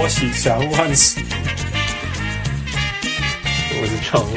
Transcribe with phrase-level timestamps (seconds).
[0.00, 1.20] 我喜小人物汉斯，
[3.80, 4.30] 我是常务，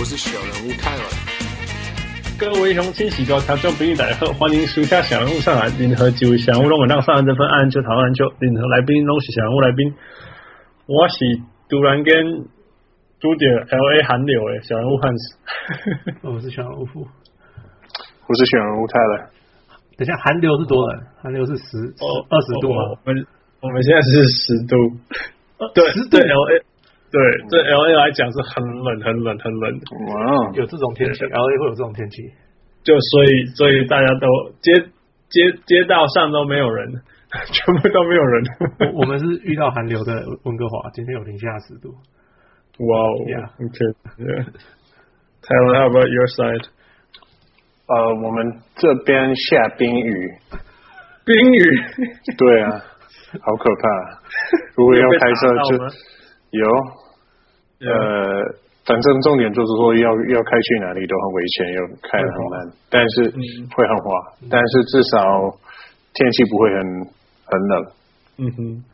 [0.00, 1.02] 我是小人物泰尔。
[2.38, 9.94] 各位雄起喜多调整比喻大家好，欢迎收下小人物上来，联合几位小人物让我让上篮得分，按篮球讨论篮球，任何来宾拢是小人物来宾。
[10.86, 11.16] 我是
[11.68, 12.48] 突然跟
[13.20, 15.36] 拄着 L A 韩流的小人物汉斯，
[16.22, 17.06] 我是小人物富，
[18.26, 19.28] 我是小人物泰尔。
[19.96, 21.00] 等一下，寒流是多冷？
[21.22, 22.82] 寒流是十哦二十度吗？
[23.04, 23.26] 我们
[23.62, 24.74] 我们现在是十度，
[25.74, 26.58] 对十度对 L A
[27.10, 29.72] 对对 L A 来讲是很冷很冷很冷。
[30.10, 32.22] 哇，有这种天气，L A 会有这种天气，
[32.82, 34.26] 就所以所以大家都
[34.60, 34.72] 街
[35.30, 37.00] 街街道上都没有人，
[37.52, 38.44] 全部都没有人。
[38.80, 40.12] 我我们是遇到寒流的
[40.44, 41.94] 温哥华，今天有零下十度。
[42.78, 43.46] 哇哦 Yeah.
[43.64, 43.78] OK
[45.44, 46.66] Tyler，how about your side？
[47.86, 50.32] 呃，我们这边下冰雨，
[51.26, 51.60] 冰雨，
[52.38, 52.70] 对啊，
[53.42, 53.82] 好可怕。
[54.74, 55.76] 如果要开车就
[56.50, 56.66] 有，
[57.86, 58.42] 呃，
[58.86, 63.24] 反正重点就是说要要开去哪里都很危险，又开得很慢，但是
[63.76, 65.50] 会很滑，但是至少
[66.14, 66.80] 天气不会很
[67.44, 67.84] 很冷。
[68.38, 68.84] 嗯哼，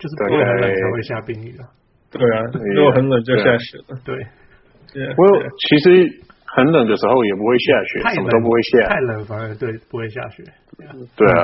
[0.00, 1.70] 就是不会很冷才会下冰雨啊。
[2.10, 2.20] 对。
[2.20, 2.42] 啊，
[2.74, 3.96] 如果很冷就下雪了。
[4.04, 6.25] 对，不过其实。
[6.56, 8.88] 很冷的时候也不会下雪，什么都不会下。
[8.88, 10.42] 太冷反而对不会下雪。
[11.14, 11.40] 对啊。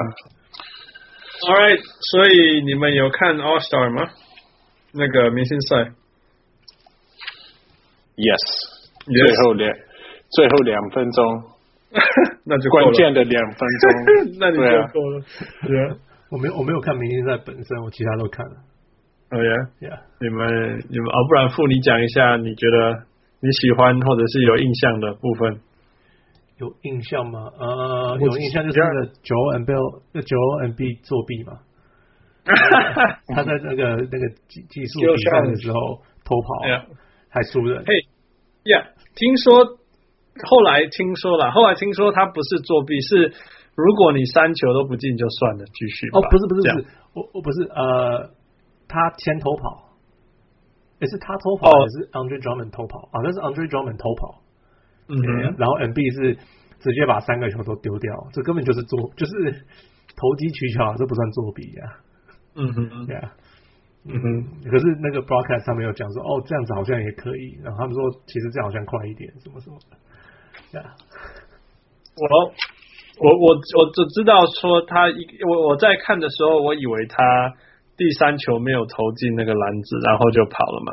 [1.44, 4.08] All right，所以你们有看 All Star 吗？
[4.94, 5.76] 那个明星赛
[8.16, 8.40] ？Yes。
[9.04, 9.76] 最后两
[10.30, 11.42] 最后两分钟，
[12.46, 13.90] 那就关键的两分钟，
[14.40, 14.62] 那你就
[14.94, 15.24] 够了。
[15.66, 15.96] 对啊，
[16.30, 18.52] 我没有我没有看明星赛本身，我其他都看了。
[19.32, 19.52] 哦呀
[19.90, 23.11] 呀，你们你们哦，不然傅你讲一下，你觉得？
[23.42, 25.60] 你喜欢或者是有印象的部分？
[26.58, 27.50] 有印象吗？
[27.58, 31.58] 呃，有印象就是那个 Joel Embiid，那 Joel Embiid 作弊嘛？
[33.34, 35.78] 他在那个那个技技术比赛的时候
[36.24, 36.86] 偷跑，
[37.30, 37.82] 还输了。
[37.84, 37.94] 嘿
[38.70, 38.86] 呀，
[39.16, 39.64] 听说
[40.46, 43.32] 后来听说了，后来听说他不是作弊，是
[43.74, 46.06] 如果你三球都不进就算了，继续。
[46.14, 48.30] 哦，不是不是不是，我我不是呃，
[48.86, 49.91] 他先偷跑。
[51.02, 53.18] 也是他偷跑，也是 Andre Drummond 偷跑啊？
[53.26, 54.38] 那是 Andre Drummond 偷跑，
[55.10, 55.18] 嗯，
[55.58, 56.38] 然后 NB 是
[56.78, 59.66] 直接把三个球都丢掉，这根本就是作， 就是
[60.14, 61.82] 投机取巧，这不算作弊呀。
[62.54, 63.34] 嗯哼，对啊，
[64.06, 64.70] 嗯哼。
[64.70, 69.98] 可是那个 broadcast 上面有讲说，哦，这样子好像也可以，然后他们说其实这样好像快一点，什么什么的。
[70.70, 70.86] 对啊，
[72.14, 72.22] 我
[73.18, 77.18] 我我我只知道说他一我我在看的时候，我以为他。
[78.02, 80.90] 第三球没有投进那个篮子，然后就跑了嘛？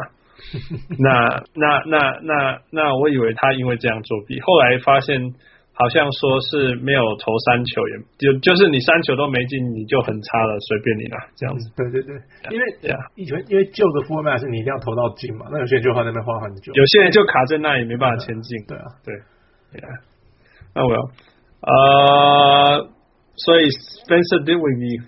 [1.00, 5.34] 那那那那那，我以为他因为这样作弊，后来发现
[5.74, 11.72] 好像说是没有投三球，也就就是你三球都没进，你就很差了，随便你啦，这样子。
[11.75, 12.14] 对对对，
[12.52, 12.66] 因为
[13.16, 18.66] 以前因为旧的 format 是你一定要投到进嘛，那有些人就在那边花很久，有些人就卡在那里没办法前进。
[18.68, 19.16] 对啊，对，
[19.74, 19.90] 对啊。
[20.76, 21.02] 那我要
[21.66, 22.88] 呃，
[23.36, 23.66] 所以
[24.06, 25.02] Spencer Dinwiddie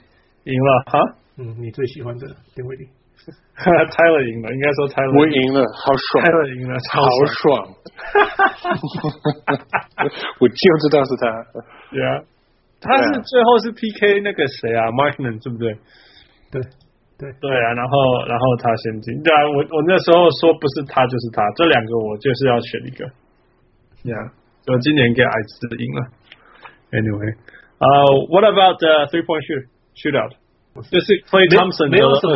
[0.43, 1.20] 赢了哈。
[1.41, 2.85] 嗯，你最喜欢的丁威迪
[3.57, 7.01] ，Tyler 赢了，应该说 Tyler 我赢了，好爽，Tyler 赢了，好
[7.41, 7.65] 爽，
[10.37, 11.25] 我就知道是他，
[11.89, 12.21] 对啊，
[12.79, 15.73] 他是最后是 PK 那个谁啊，Markman 对不对？
[16.51, 16.61] 对
[17.17, 17.33] 对。
[17.41, 23.05] 对啊，然后然后他先进，对啊，我我那时候说不是他就是他，这两个我就是要选一个，
[24.05, 24.29] 对啊，
[24.67, 26.05] 我今年给矮子赢了
[26.93, 27.33] ，Anyway，
[27.77, 27.85] 呃、
[28.29, 29.65] uh,，What about the three point shoot
[29.97, 30.33] shootout？
[30.89, 32.35] 就是 Klay Thompson 没有什么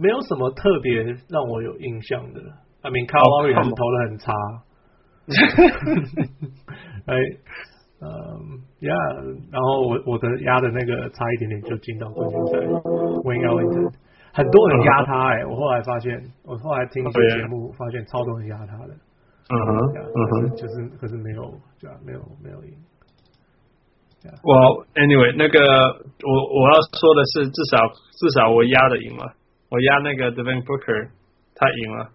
[0.00, 2.40] 没有什么特别让我有印象的。
[2.82, 4.32] I mean 是投的很差。
[7.06, 7.14] 哎，
[8.00, 8.08] 嗯
[8.80, 8.92] ，Yeah，
[9.52, 12.58] 然后我我的压的那个差一点点就进到冠军赛。
[13.24, 13.92] Wayne Ellington
[14.32, 18.94] 很多人压他哎，我后来发现，我后来听一些节目发现超多人压他的。
[19.52, 21.42] 嗯哼，嗯哼，就是可是没有，
[21.80, 21.96] 对吧？
[22.06, 22.72] 没有没有赢。
[24.42, 27.88] 我 anyway 那个我我要说的是，至少
[28.20, 29.32] 至少我压的赢了，
[29.70, 31.08] 我压那个 Devin Booker
[31.56, 32.08] 他赢了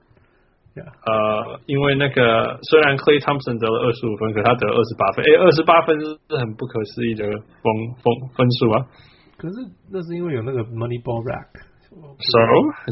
[0.78, 0.86] ，Yeah.
[0.86, 7.66] 呃，因为那个虽然 Clay Thompson 得了二十五分，可他得了二十八分，诶，二十八分是很不可思议的分
[7.98, 8.06] 分
[8.38, 8.86] 分数啊。
[9.38, 9.56] 可是
[9.92, 12.40] 那是因为有那个 Money Ball Rack，so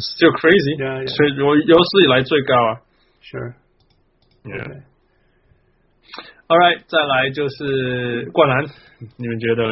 [0.01, 0.73] still crazy，
[1.07, 2.81] 所以我有史以来最高啊。
[3.21, 4.67] Sure，Yeah.
[4.67, 4.92] Okay.
[6.53, 8.63] All right，再来就是灌篮，
[9.17, 9.63] 你们觉得？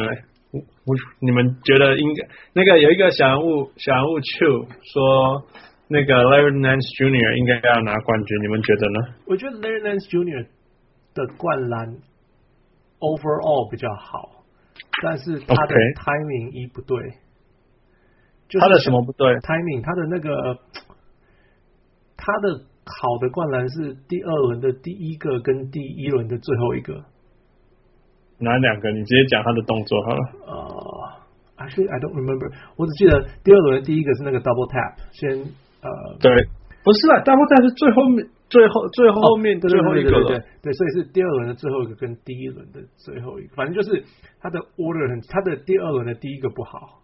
[0.50, 5.46] 我你们觉得应该那个有一个小人物小人物 Chu 说
[5.86, 7.38] 那个 Larry Nance Jr.
[7.38, 9.14] 应该要拿冠军，你们觉得呢？
[9.26, 10.44] 我觉得 Larry Nance Jr.
[11.14, 11.98] 的灌篮
[12.98, 14.42] overall 比较好，
[15.04, 16.98] 但是他的 timing 一不对
[18.48, 20.58] 就是他的什么不对？timing，他的那个
[22.16, 27.04] 他的好的灌篮是第二轮的第一个跟第一轮的最后一个。
[28.38, 28.90] 哪两个？
[28.90, 30.20] 你直接讲他的动作好了。
[30.46, 35.38] 呃，actually I don't remember，我只记得第二轮的第一个是那个 double tap，先
[35.82, 35.88] 呃，
[36.20, 36.48] 对，
[36.82, 38.28] 不是啊，double tap 是最后面。
[38.52, 44.04] 最后最后面的最后一个了，对对，所以是第二轮的最后一个跟第一轮的最后一个，反正就是
[44.42, 47.00] 他的 order 很，他的第二轮的第一个不好。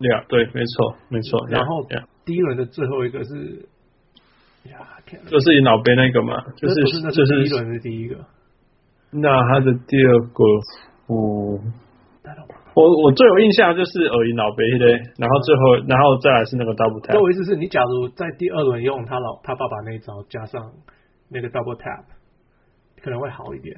[0.00, 1.46] 对啊，对，没错没错。
[1.48, 1.86] 然后
[2.24, 3.68] 第一轮的最后一个是，
[4.70, 4.78] 呀，
[5.26, 6.74] 就是以脑杯那个嘛，就是
[7.10, 8.16] 就是第一轮的第一个。
[9.10, 10.44] 那他的第二个，
[11.08, 11.72] 嗯。
[12.74, 17.20] 我我最有印象就是耳音老杯对，然后最后然后再来是那个 double tap。
[17.20, 20.72] 我意思是你假如在第二轮用他老他爸爸那一招加上
[21.28, 22.04] 那个 double tap，
[23.02, 23.76] 可能会好一点。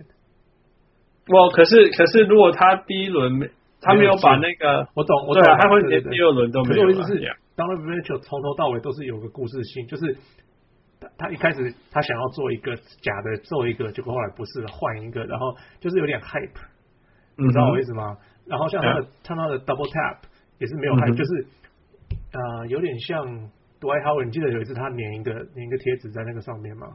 [1.26, 3.50] 我可是可是如果他第一轮
[3.80, 6.86] 他没有把那个我懂我懂，他会连第二轮都没有。
[6.86, 7.20] 可是我意思是
[7.56, 10.16] Mitchell 从头到尾都是有个故事性，就是
[11.18, 16.60] 他他一开始他想要做一个假的做一个，结果后来不是换一个，然后就是有点 hype，
[17.36, 18.16] 你知道我意思吗？
[18.46, 20.18] 然后像他的他他的 double tap
[20.58, 21.46] 也是没有 hype，，就是
[22.32, 23.26] 啊有点像
[23.80, 26.86] Dwight Howard，你记得有一次他粘一个粘一个贴纸在那个上面吗？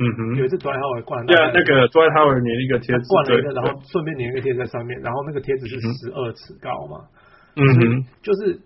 [0.00, 7.08] 嗯哼，有一次 Dwight Howard 灌对啊，那个 Dwight Howard 粘一个贴纸，灌了一个，然后顺便粘一个贴纸在上面，然后那个贴纸是十二尺高嘛，
[7.56, 8.60] 嗯哼，就是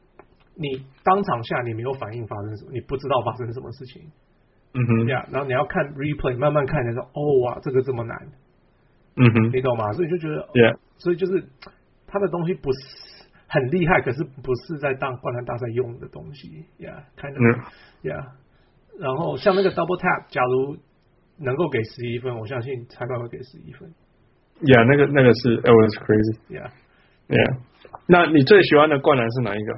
[0.55, 4.03] 你当场下你没有反应发生什么，你不知道发生什么事情，
[4.75, 8.17] 嗯哼，呀，然后你要看 replay 慢慢看，你说哦哇这个这么难，
[9.17, 9.93] 嗯哼，你懂吗？
[9.93, 11.45] 所以就觉得，yeah，所以就是。
[12.15, 12.79] 他的东西不是
[13.49, 17.41] 很厉害，可是不是在当灌篮大赛用的东西呀，看着
[18.03, 18.27] 呀。
[19.01, 20.77] 然后像那个 double tap，假如
[21.39, 23.91] 能够给十一分，我相信裁判会给十一分。
[24.61, 26.39] Yeah，那个那个是 it was crazy。
[26.51, 27.61] Yeah，yeah。
[28.07, 29.73] 那你最喜欢的灌篮是哪一个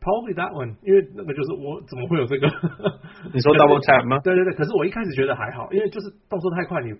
[0.00, 2.48] ？Probably that one，因为那个就是我怎么会有这个？
[3.32, 4.18] 你说 double tap 吗？
[4.24, 6.94] 对对对，可是我一开始觉得还好，因为就是动作太快，你。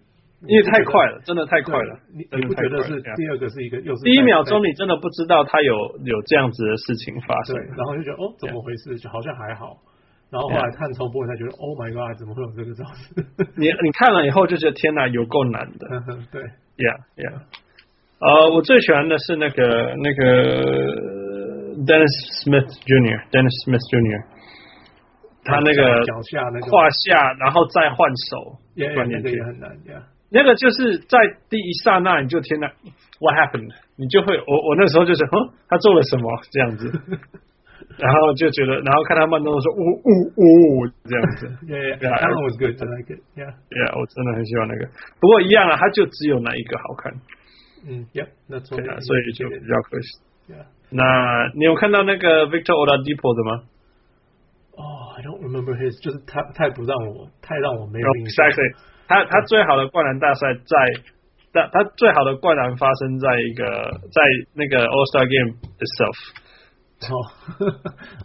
[0.49, 1.99] 因为太快了，真的太快了。
[2.17, 7.55] 你你不觉得是第二个是一个又是第一秒钟，你真的不知道他有有这样子的事情发生。
[7.57, 8.97] 对，然后就觉得哦，怎么回事？
[8.97, 9.77] 就好像还好。
[10.31, 13.13] 然后后来看重播才觉得，Oh my God，怎么会有这个招式？
[13.61, 15.87] 你你看了以后就觉得天哪，有够难的。
[16.33, 16.41] 对
[16.79, 17.43] ，Yeah Yeah。
[18.21, 21.20] 呃，我最喜欢的是那个那个
[21.87, 24.25] Dennis Smith Jr.，Dennis Smith Jr.
[25.43, 27.97] 他那个脚下那个胯下，然后再换
[28.29, 28.61] 手，
[28.95, 29.73] 关键这个也很难。
[30.33, 31.19] 那个就是在
[31.49, 32.69] 第一刹那，你就天哪
[33.19, 33.73] ，What happened？
[33.97, 36.87] 你就会，我我那时候就是，哼，他做了什么这样子，
[37.99, 41.49] 然后就觉得，然后看他慢动作说，呜呜呜， 这样子。
[41.67, 42.79] Yeah, yeah, that was good.
[42.79, 43.19] I like it.
[43.35, 44.87] Yeah, yeah，我真的很喜欢那个。
[45.19, 47.13] 不过一样啊，他就只有那一个好看。
[47.89, 50.30] 嗯，Yeah，那对啊，所以就比较可惜。
[50.51, 53.63] Yeah，那你有看到那个 Victor Oladipo 的吗？
[54.75, 58.51] 哦，I don't remember his，就是他太不让我，太让我没有印象。
[59.07, 60.75] 他他最好的灌篮大赛在，
[61.53, 63.65] 他他最好的灌篮发生在一个
[64.11, 64.19] 在
[64.55, 66.19] 那个 All Star Game itself。
[67.01, 67.15] 哦，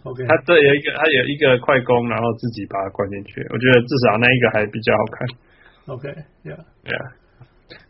[0.10, 3.40] OK，他这有一个他有一个快攻，然后自己把它灌进去。
[3.52, 5.28] 我觉得至少那一个还比较好看。
[5.94, 7.25] OK，Yeah，Yeah。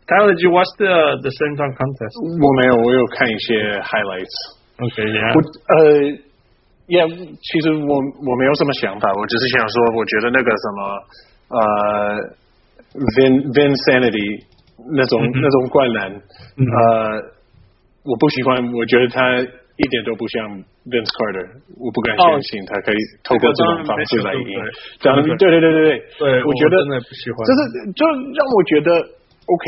[0.07, 0.87] Tyler, did you watch the
[1.21, 2.15] the slam dunk contest？
[2.21, 4.35] 我没有，我有看一些 highlights。
[4.79, 5.33] OK，Yeah。
[5.35, 5.77] 我呃
[6.87, 7.93] ，Yeah，其实我
[8.23, 10.79] 我没有什么想法，我只是想说，我觉得那个什么
[11.57, 12.37] 呃。
[12.97, 14.41] Vin Vinsanity
[14.89, 16.09] 那种、嗯、那种灌篮，
[16.57, 17.21] 嗯、呃，
[18.01, 20.49] 我不喜欢，我觉得他一点都不像
[20.87, 21.45] Vince Carter，
[21.77, 24.49] 我不敢相信他可以透过这种方式来赢。
[24.97, 27.61] 这样，对对对对对，对我觉得真的不喜欢，就是
[27.93, 28.01] 就
[28.33, 28.89] 让我觉得
[29.47, 29.65] OK，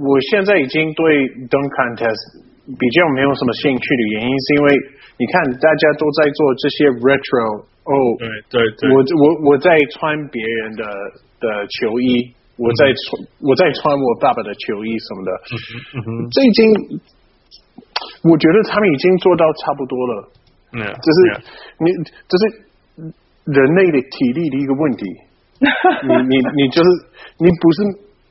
[0.00, 4.68] 我现在已经对 Dunk Contest 比较没有什么兴趣的原因，是因为
[5.20, 10.84] 你看大家都在做这些 Retro，哦，对对对，我我我在穿别人的
[11.40, 12.34] 的球衣。
[12.58, 15.30] 我在穿我在穿我爸爸的球衣什么的，
[16.34, 16.66] 这已经
[18.26, 20.28] 我觉得他们已经做到差不多了，
[20.74, 21.18] 嗯，就是
[21.78, 21.86] 你
[22.26, 22.42] 这是
[23.44, 25.06] 人类的体力的一个问题，
[26.02, 26.88] 你你你就是
[27.38, 27.78] 你不是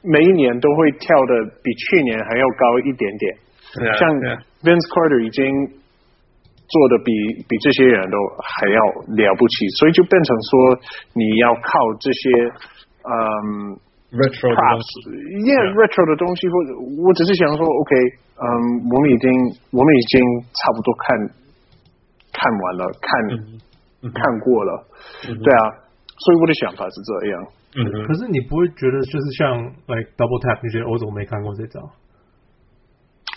[0.04, 3.38] 每一年都会跳的比去年还要高一点点，
[3.98, 4.10] 像
[4.64, 5.44] Vince Carter 已经
[6.68, 7.12] 做的比
[7.48, 8.80] 比这些人都还要
[9.16, 10.52] 了不起，所以就变成说
[11.14, 12.30] 你要靠这些，
[13.04, 13.80] 嗯。
[14.08, 14.88] retro 的东西
[15.44, 16.72] ，yeah，retro 的东西，或者
[17.04, 17.92] 我只是想说，OK，
[18.40, 18.48] 嗯，
[18.88, 19.28] 我们已经
[19.76, 20.16] 我们已经
[20.48, 21.04] 差不多看
[22.32, 23.10] 看完了，看、
[24.00, 24.88] 嗯、看过了、
[25.28, 25.87] 嗯，对啊，
[26.18, 27.48] 所以我的想法是这样。
[27.78, 29.54] 嗯，可是你不会觉得就是像
[29.86, 31.80] like double tap，你觉得我怎么没看过这招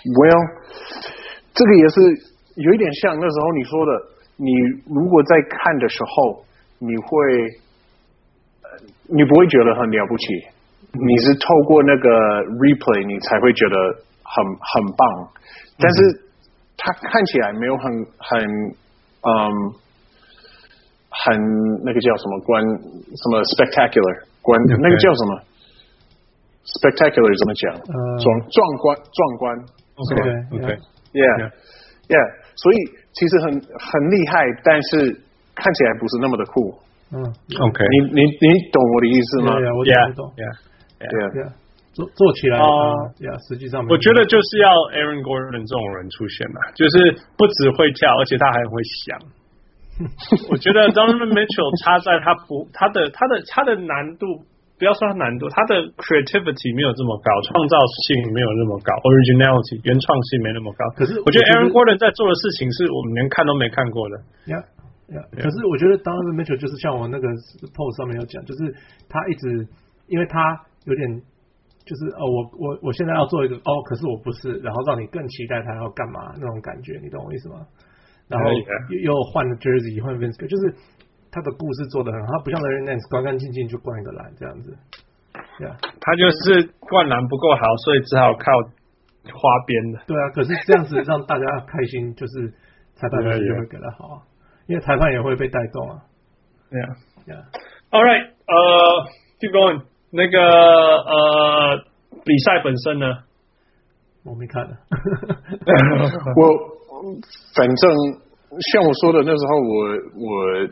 [0.01, 0.43] ？Well，
[1.53, 2.01] 这个也是
[2.57, 3.93] 有一点像那时候你说的，
[4.37, 4.49] 你
[4.89, 6.45] 如果在看的时候，
[6.79, 7.11] 你会，
[9.13, 10.25] 你不会觉得很了不起，
[10.97, 12.09] 你是透过那个
[12.65, 13.77] replay，你才会觉得
[14.25, 15.05] 很很棒。
[15.77, 16.25] 但是
[16.79, 18.41] 它看起来没有很很
[19.21, 19.29] 嗯
[21.11, 21.35] 很
[21.85, 25.31] 那个叫什么观什么 spectacular 观.那个叫什么
[26.65, 27.63] ？spectacular 怎么讲？
[28.23, 29.43] 壮壮观壮观。
[30.01, 30.11] OK
[30.57, 31.51] OK，Yeah。
[32.11, 32.27] Yeah，
[32.59, 32.77] 所以
[33.15, 35.15] 其实很很厉害，但是
[35.55, 36.75] 看起来不是那么的酷。
[37.15, 39.87] 嗯，OK，你你你懂我的意思吗？Yeah，我
[40.19, 41.55] 懂，Yeah，Yeah，
[41.95, 42.67] 做做起来啊
[43.23, 49.19] ，Yeah，实际上我觉得就是要 Aaron Gordon 这种人出现嘛，就是不只会跳，而且他还会想。
[50.51, 54.27] 我觉得 Donovan Mitchell 差在他不他的他的他的难度。
[54.81, 57.77] 不要说他难度，他的 creativity 没有这么高，创造
[58.09, 60.81] 性没有那么高，originality 原创性没那么高。
[60.97, 64.17] 可是我觉得 Aaron Gordon 在做的事情是我们连看都没看过的。
[64.49, 64.57] 呀
[65.13, 67.29] 呀，可是我觉得 Donovan Mitchell 就是像我那个
[67.77, 68.73] post 上面有讲，就是
[69.05, 69.69] 他一直
[70.09, 70.41] 因为他
[70.89, 71.05] 有点
[71.85, 77.69] 就是哦，我我我现在要做一个哦，可是我不是，然后让你更期待他要干嘛那种感觉，你懂我意思吗？
[78.31, 78.47] 然后
[79.03, 80.75] 又换了 Jersey，换 Vince，就是。
[81.33, 84.77] 他的故事做的很好，他不像 Larry Nance 干干净净就灌一个篮这样子。
[85.59, 88.51] 对啊，他就是灌篮不够好，所以只好靠
[89.31, 90.01] 花边的。
[90.11, 92.51] 对啊，可是这样子让大家开心，就是
[92.97, 94.27] 裁判就会给他好啊，
[94.67, 96.03] 因为裁判也会被带动啊。
[96.69, 96.89] 对啊，
[97.25, 97.47] 对啊。
[97.93, 99.07] All right，呃
[99.39, 99.87] ，keep going。
[100.11, 101.79] 那个呃，
[102.25, 103.07] 比赛本身呢？
[104.25, 104.67] 我没看。
[106.35, 106.90] 我
[107.55, 107.91] 反正
[108.73, 109.73] 像我说的那时候我，
[110.27, 110.69] 我。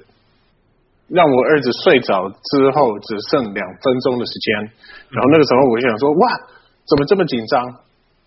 [1.09, 4.77] 让我儿子睡着之后，只剩两分钟的时间。
[5.09, 6.29] 然后那个时候，我就想说：“哇，
[6.85, 7.65] 怎么这么紧张？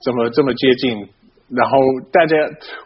[0.01, 0.97] 怎么这么接近？”
[1.53, 1.77] 然后
[2.11, 2.35] 大家，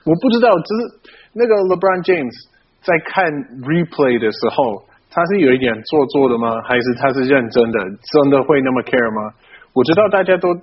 [0.03, 0.99] 我不知道，只是
[1.31, 2.35] 那个 LeBron James
[2.83, 3.23] 在看
[3.63, 6.59] replay 的时候，他是有一点做作的吗？
[6.67, 7.79] 还是他是认真的？
[7.79, 9.31] 真的会那么 care 吗？
[9.71, 10.53] 我知道大家都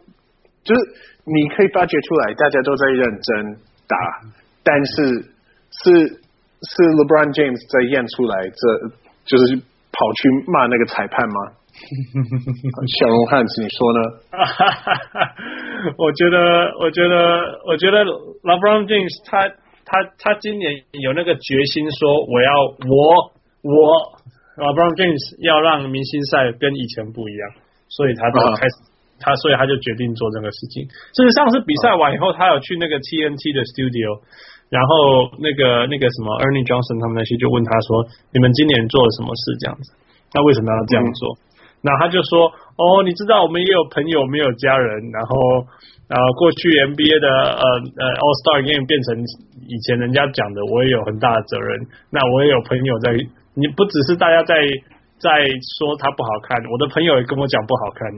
[0.61, 0.81] 就是
[1.25, 3.57] 你可以发掘出来，大家都在认真
[3.87, 3.97] 打，
[4.63, 5.31] 但是
[5.71, 8.97] 是是 LeBron James 在验出来这。
[9.25, 11.39] 就是跑去骂那个裁判吗？
[12.99, 14.01] 小龙汉子，你说呢？
[15.97, 18.03] 我觉得，我觉得，我觉得
[18.43, 19.47] LeBron James 他
[19.87, 22.51] 他他今年有那个决心，说我要
[22.83, 23.31] 我
[23.63, 24.19] 我
[24.59, 27.51] LeBron James 要让明星赛跟以前不一样，
[27.91, 28.91] 所以他就开始、啊、
[29.23, 30.83] 他，所以他就决定做这个事情。
[31.15, 34.27] 事实上是比赛完以后，他有去那个 TNT 的 studio。
[34.73, 39.53] 然后那个那个什么 Ernie Johnson 他们那些就问他说：“你们今年做了什么事？
[39.61, 39.93] 这样子？
[40.33, 41.37] 那为什么要这样做？”
[41.85, 42.49] 那、他就说
[42.81, 45.13] ：“哦，你知道我们也有朋友，没有家人。
[45.13, 45.69] 然后
[46.09, 47.65] 呃，过去 NBA 的呃
[48.01, 49.21] 呃 All Star Game 变成
[49.69, 51.85] 以前人家讲的，我也有很大的责任。
[52.09, 53.13] 那我也有朋友在，
[53.53, 54.57] 你不只是大家在
[55.21, 55.29] 在
[55.77, 58.09] 说他不好看，我的朋友也跟我讲不好看。”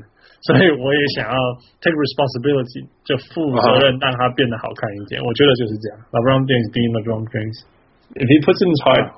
[0.44, 1.36] 所以我也想要
[1.80, 5.16] take responsibility，就负责任，让他变得好看一点。
[5.16, 5.96] Uh 我觉得就是这样。
[6.12, 9.08] LeBron James being LeBron James，if he puts his heart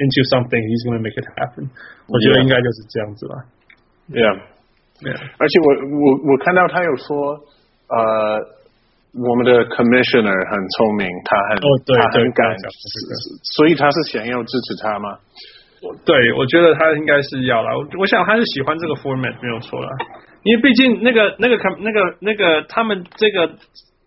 [0.00, 1.68] into something，he's going to make it happen。
[2.08, 3.34] 我觉得应该就是这样子吧。
[4.08, 5.20] Yeah，Yeah。
[5.36, 5.68] 而且我
[6.00, 7.36] 我我看到他有说，
[7.92, 8.40] 呃，
[9.20, 12.64] 我们的 commissioner 很聪明，他很、oh, 对他很敢，对
[13.52, 15.20] 所以他是想要支持他吗？
[16.08, 17.68] 对，我觉得他应该是要了。
[17.76, 19.88] 我我想他是喜欢这个 format，没有错了。
[20.42, 23.46] 因为毕竟那个那个那个那个他们这个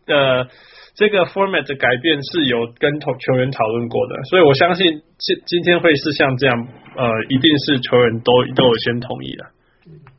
[0.08, 0.48] 呃
[0.96, 9.46] 这个 format 的改变是有跟球球员讨论过的，所以我相信今今天会是像这样，呃，一定是球员都都有先同意的。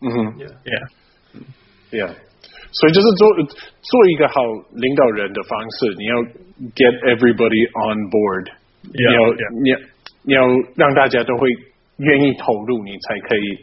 [0.02, 0.34] 嗯哼
[1.90, 2.10] ，Yeah，Yeah，
[2.72, 3.28] 所以就是做
[3.82, 4.42] 做一个好
[4.72, 6.16] 领导人的方式，你要
[6.74, 8.52] get everybody on board，
[8.82, 9.78] 你要 Yeah, 你要。
[10.26, 10.40] 你要
[10.74, 11.50] 让大家都会
[11.98, 13.58] 愿意投入，你才可以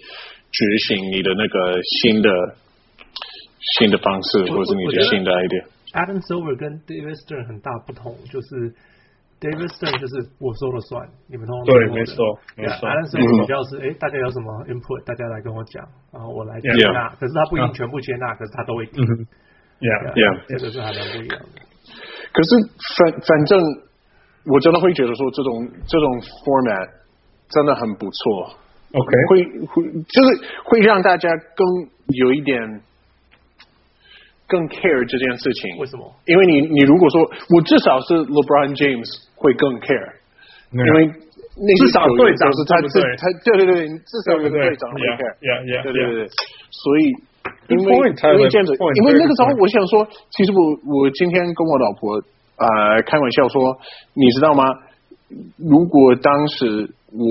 [0.52, 2.30] 执行你的那个新的
[3.80, 5.64] 新的方式，或者是你的新的 idea。
[5.94, 8.72] Adam Silver 跟 David Stern 很大不同，就是
[9.40, 12.88] David Stern 就是我说了算，你们通通对，没错，没错。
[12.88, 17.10] Adam Silver 比较是，哎，大家有什么 input，大家来跟我讲，然后我来接纳。
[17.20, 19.04] 可是他不一定全部接纳，可是他都会听。
[19.80, 21.62] Yeah，Yeah，这个是还蛮不一样的。
[22.34, 22.50] 可是
[22.98, 23.60] 反反正。
[24.44, 26.90] 我真的会觉得说，这种这种 format
[27.48, 28.56] 真的很不错
[28.94, 30.28] ，OK，会会就是
[30.64, 31.66] 会让大家更
[32.16, 32.60] 有一点
[34.48, 35.78] 更 care 这件事情。
[35.80, 36.12] 为什么？
[36.26, 40.14] 因为你你如果说我至少是 LeBron James 会更 care，
[40.72, 42.78] 因为至少队长是他，
[43.18, 45.36] 他对对对，至少有个队长会 care，
[45.84, 46.28] 对对对，
[46.70, 47.04] 所以
[47.70, 52.22] 因为因为这样子，因为那个时候我想说，其实我我今天跟我老婆。
[52.62, 53.76] 呃，开玩笑说，
[54.14, 54.64] 你知道吗？
[55.58, 57.26] 如果当时我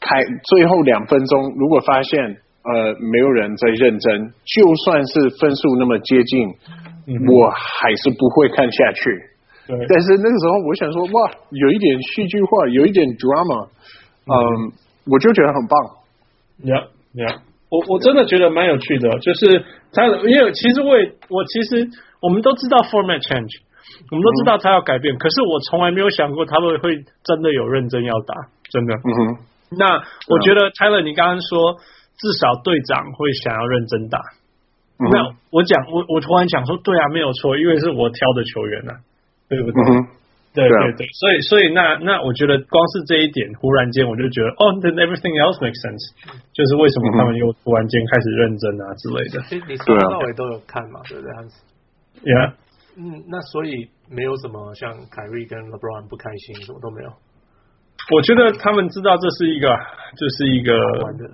[0.00, 6.48] 开最后两分钟，如果发现呃没有人在认真，就算是分数那么接近，
[7.06, 9.02] 嗯、我还是不会看下去。
[9.66, 13.68] 对，但是那个时候我想说，哇，有一点戏剧化，有一点 drama，
[14.26, 14.72] 嗯，嗯
[15.06, 15.76] 我就觉得很棒。
[16.62, 17.38] Yeah, yeah.
[17.68, 21.88] 我我真的觉得蛮有趣的，就是他，因为其实我也我其实
[22.20, 23.60] 我们都知道 format change，
[24.10, 28.34] 我们都知道他要改变，嗯、可是我从来没有想过他们会真的有认真要打，
[28.70, 28.94] 真的。
[28.94, 29.36] 嗯哼。
[29.70, 31.76] 那我觉得 Tyler，你刚刚说
[32.16, 34.18] 至少队长会想要认真打，
[34.98, 38.98] 嗯、那我讲我我突然讲说，对啊，没有错，因为是我挑的球员呐、啊，
[39.48, 39.82] 对不对？
[39.84, 40.06] 嗯
[40.54, 46.02] 对对对，所以所以那那我觉得光是这一点，忽然间我就觉得，哦，then everything else makes sense，
[46.52, 49.38] 就是为什么他们又突然间开始认真啊之类的。
[49.46, 51.30] 其实你从头到尾都有看嘛，对不对
[52.24, 52.54] ？Yeah，
[52.96, 57.12] 嗯，那所以没有什么像凯瑞跟 LeBron 不开心，什么都没有。
[58.10, 59.68] 我觉得他们知道这是一个，
[60.16, 61.30] 就是一个好玩的，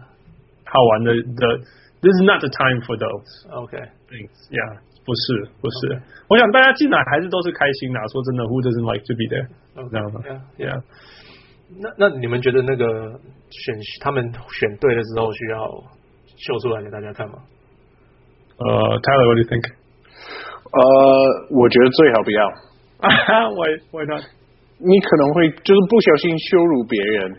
[0.65, 1.61] 好玩的的。
[2.03, 3.49] This is not the time for those.
[3.49, 4.79] OK，Yeah.
[5.07, 6.03] 不是不是，Okay.
[6.29, 8.01] 我想大家进来还是都是开心的。
[8.09, 9.49] 说真的，Who doesn't like to be there？
[9.91, 10.21] 这样吗
[10.59, 10.83] ，Yeah。
[11.81, 15.69] 那那你们觉得那个选他们选对的时候需要
[16.37, 17.39] 秀出来给大家看吗？
[18.57, 19.65] 呃、uh,，Tyler，What do you think？
[20.73, 22.49] 呃、uh,，我觉得最好不要。
[23.55, 24.25] Why Why not？
[24.79, 27.31] 你可能会就是不小心羞辱别人。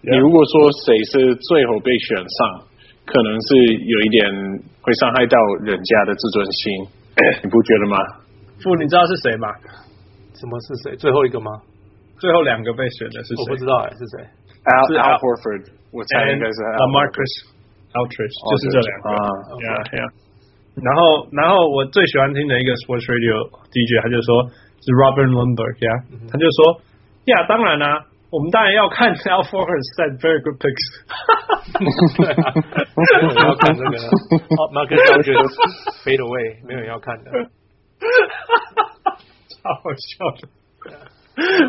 [0.00, 0.16] Yeah.
[0.16, 2.68] 你如果说谁是最后被选上，
[3.04, 3.48] 可能是
[3.84, 4.24] 有一点
[4.80, 6.62] 会伤害到人家的自尊心。
[7.44, 7.96] 你不觉得吗？
[8.62, 9.48] 不，你知道是谁吗？
[10.34, 10.96] 什么是谁？
[10.96, 11.50] 最后一个吗？
[12.18, 13.42] 最后两个被选的是谁？
[13.42, 14.24] 我不知道哎，是谁
[14.64, 17.32] ？Al Al Horford，我猜应该是 a Marcus
[17.92, 19.08] Aldridge，就是这两个。
[19.60, 20.08] Yeah, yeah。
[20.80, 24.48] 然后，然后我最喜欢听的一个 Sports Radio DJ，他就说
[24.82, 26.82] 是 Robert Lundberg，yeah，他就说，
[27.26, 28.06] 呀，当然啦。
[28.34, 31.06] 我们当然要看 Al Horford set very good picks，
[32.18, 33.94] 对啊，没有人要看这个
[34.74, 35.54] ，Marcus Aldridge
[36.02, 37.30] fade away，没有人要看的，
[39.54, 40.50] 超好笑的，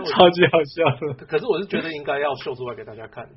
[0.10, 1.22] 超级好笑的。
[1.30, 3.30] 可是我是觉得应该要秀出来给大家看。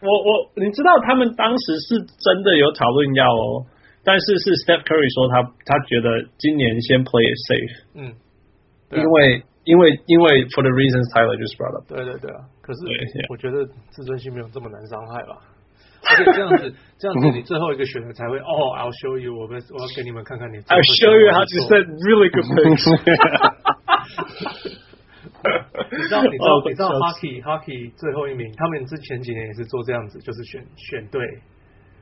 [0.00, 3.68] 我我你知道他们当时是真的有讨论要哦，
[4.02, 8.16] 但是是 Steph Curry 说他他觉得今年先 play it safe，嗯，
[8.96, 9.44] 因为。
[9.64, 12.80] 因为因为 for the reasons Tyler just brought up，对对对啊，可是
[13.28, 15.36] 我觉得自尊心没有这么难伤害吧？
[16.00, 22.88] 而且这样子 这样子，你最后一个选择才会哦，I'll show you，我们我要给你们看看你，I'll show you how to set really good picks。
[25.92, 31.20] 你知道你知道你知道 Hockey Hockey 最后一名，他们之前几年也是做这样子，就是选选队，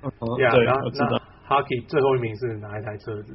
[0.03, 1.19] 对，然后那
[1.49, 3.35] Hockey 最后一名是哪一台车子？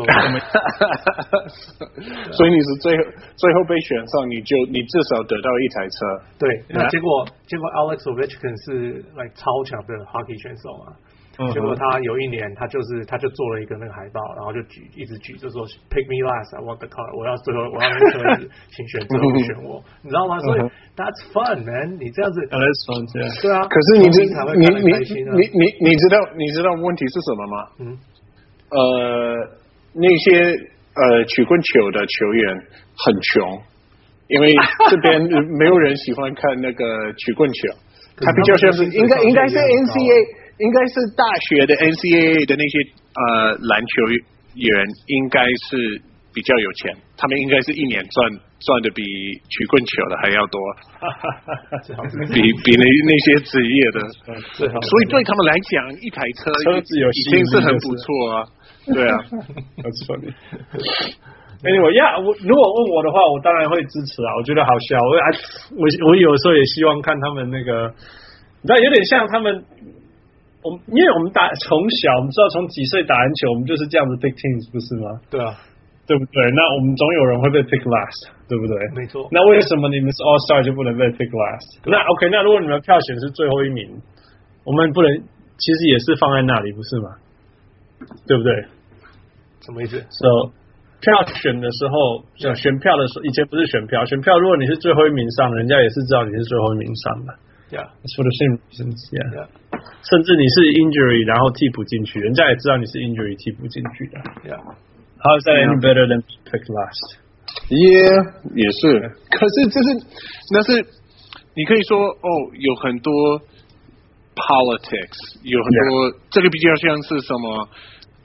[2.32, 3.02] 所以你是最后
[3.36, 6.18] 最后被选上，你就你至少得到一台车。
[6.38, 10.92] 对，那结果结果 Alex Ovechkin 是 like 超强的 hockey 选手嘛？
[11.52, 20.38] 结果他有一年他就是他就做了一个那个海报，然后就举一直举，就说 Pick me last, I want the car，我要最后我要那个车子，请选最后选我，你知道吗？
[20.40, 20.60] 所以
[20.92, 23.08] That's fun, man，你这样子 That's fun，
[23.40, 23.64] 对啊。
[23.64, 24.28] 可是你你
[24.68, 27.56] 你你你你知道你知道问题是什么吗？
[27.80, 27.96] 嗯，
[28.70, 29.61] 呃。
[29.94, 30.56] 那些
[30.94, 32.56] 呃曲棍球的球员
[32.96, 33.62] 很穷，
[34.28, 34.54] 因为
[34.90, 35.20] 这边
[35.58, 37.68] 没有人喜欢看那个曲棍球，
[38.20, 40.18] 他比较像是应该应该是 NCA，
[40.58, 42.78] 应该是大学的 NCAA 的那些
[43.12, 43.92] 呃篮球
[44.54, 46.00] 员应该是
[46.32, 49.02] 比较有钱，他们应该是一年赚赚的比
[49.48, 50.60] 曲棍球的还要多，
[52.32, 54.00] 比比那那些职业 的，
[54.80, 58.48] 所以对他们来讲，一台车车子有已经是很不错啊。
[58.94, 59.18] 对啊，
[59.82, 60.32] That's funny。
[61.62, 64.34] Anyway，呀，我如果问我的话，我当然会支持啊。
[64.34, 65.14] 我觉得好笑，我
[65.78, 67.86] 我我有时候也希望看他们那个，
[68.62, 69.62] 你知道，有点像他们。
[70.62, 75.18] 我们因为我们打从小，我们知道从几岁打篮球，我们就是这样子 pick teams，不是吗？
[75.30, 75.58] 对啊，
[76.06, 76.38] 对不对？
[76.54, 78.74] 那我们总有人会被 pick last，对不对？
[78.94, 79.26] 没错。
[79.30, 81.82] 那为什么你们是 All Star 就不能被 pick last？
[81.86, 83.90] 那 OK，那如果你们票选是最后一名，
[84.62, 85.10] 我们不能，
[85.58, 87.10] 其实也是放在那里，不是吗？
[88.26, 88.66] 对不对？
[89.62, 90.50] 什么意思？So
[91.02, 97.34] 票选的时候，选选票的时候，以前不是选票，选票如果你是最后一名上，人家也是知道你是最后一名上的。
[97.72, 99.00] Yeah, for the same reasons.
[99.10, 99.48] Yeah.
[100.04, 104.20] 甚至你是 injury 然后替补进去，人家也知道你是 injury 替补进去的。
[104.44, 104.60] Yeah.
[104.60, 107.18] How is that any better than pick last?
[107.70, 109.16] Yeah，也是。
[109.30, 109.88] 可是这是
[110.52, 110.86] 那是
[111.54, 113.40] 你可以说哦，有很多
[114.35, 116.15] politics，有很多 Yeah.
[116.29, 117.69] 这个比较像是什么？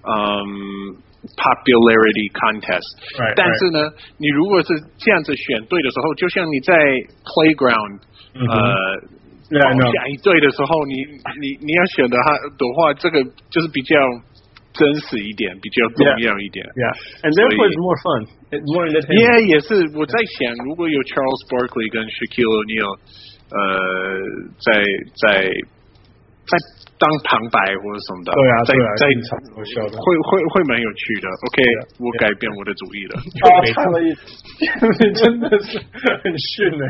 [0.02, 0.98] 嗯，
[1.38, 3.78] popularity contest。Right, 但是呢，
[4.18, 6.74] 你如果是这样子选队的时候，就像你在
[7.22, 8.02] playground，、
[8.34, 8.58] 嗯、呃，
[9.62, 11.06] 跑下一队的时候，你
[11.38, 13.94] 你你要选的话的话，这个就是比较
[14.74, 16.66] 真实一点，比较重要一点。
[16.74, 19.22] Yeah，and therefore it's more fun, it's more entertaining.
[19.22, 22.98] Yeah，也是我在想，如果有 Charles Barkley 跟 Shaquille O'Neal，
[23.54, 23.62] 呃，
[24.58, 24.82] 在
[25.14, 25.46] 在
[26.47, 26.57] 在。
[26.99, 29.05] 当旁白或者什么的，对啊，在在
[29.53, 31.29] 会会会蛮有趣的。
[31.29, 31.61] OK，
[32.01, 33.21] 我改变我的主意了。
[33.21, 34.09] 啊，差了一，
[35.13, 36.89] 真的是很逊哎。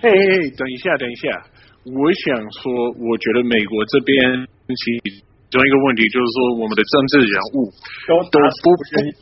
[0.00, 1.44] 嘿嘿，等一下，等一下，
[1.92, 2.72] 我想说，
[3.04, 4.16] 我觉得美国这边
[4.64, 5.12] 其
[5.52, 7.68] 中一个问题就是说，我们的政治人物
[8.08, 8.16] 都
[8.64, 8.72] 不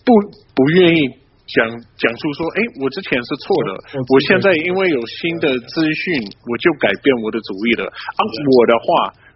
[0.07, 0.15] 不
[0.55, 1.19] 不愿意。
[1.53, 1.69] 讲
[2.01, 6.17] 讲出说，哎，我之前是错的，我现在因为有新的资讯，
[6.49, 7.85] 我就改变我的主意了。
[7.87, 8.87] 啊，我的话，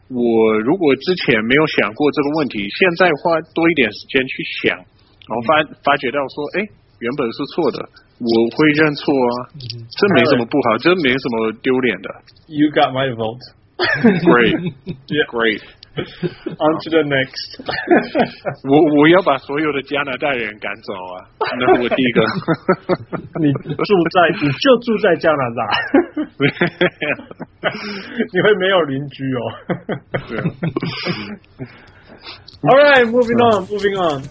[0.09, 6.65] 我如果之前没有想过这个问题，现在花多一点时间去想，然后发发觉到说，哎，
[7.01, 7.79] 原本是错的，
[8.19, 12.09] 我会认错啊，这没什么不好，这没什么丢脸的。
[12.49, 13.45] You got my vote.
[14.25, 14.57] Great,
[15.29, 15.61] great.
[16.61, 17.57] On to the next
[18.69, 21.25] 我我要把所有的加拿大人赶走啊！
[21.59, 22.21] 那是我第一个。
[23.41, 23.61] 你住
[24.13, 25.61] 在你就住在加拿大，
[28.33, 29.41] 你会没有邻居哦。
[32.63, 34.23] All right, moving on, moving on.